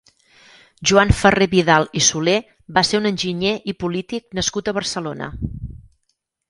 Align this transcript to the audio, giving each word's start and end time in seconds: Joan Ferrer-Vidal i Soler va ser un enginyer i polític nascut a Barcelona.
Joan 0.91 1.11
Ferrer-Vidal 1.19 1.85
i 2.01 2.03
Soler 2.07 2.35
va 2.79 2.85
ser 2.93 3.03
un 3.03 3.09
enginyer 3.13 3.55
i 3.75 3.77
polític 3.85 4.27
nascut 4.41 4.73
a 4.75 4.77
Barcelona. 4.81 5.35